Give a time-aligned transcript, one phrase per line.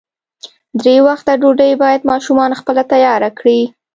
[0.81, 3.61] درې وخته ډوډۍ باید ماشومان خپله تیاره کړي.